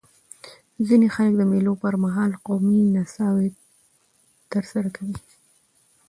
ځيني 0.87 1.07
خلک 1.15 1.33
د 1.37 1.41
مېلو 1.51 1.73
پر 1.81 1.93
مهال 2.03 2.31
قومي 2.45 2.79
نڅاوي 2.95 3.49
ترسره 4.51 4.89
کوي. 4.95 5.17